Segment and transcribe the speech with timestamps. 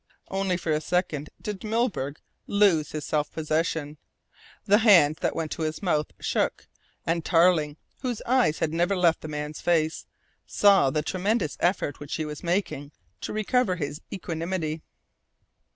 [0.29, 3.99] Only for a second did Milburgh lose his self possession.
[4.65, 6.65] The hand that went to his mouth shook,
[7.05, 10.07] and Tarling, whose eyes had never left the man's face,
[10.47, 14.81] saw the tremendous effort which he was making to recover his equanimity.